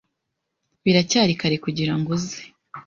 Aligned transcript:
Biracyari 0.83 1.33
kare 1.41 1.55
kugirango 1.65 2.09
uze. 2.15 2.41